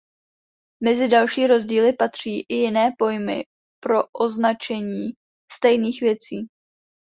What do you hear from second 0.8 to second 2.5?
Mezi další rozdíly patří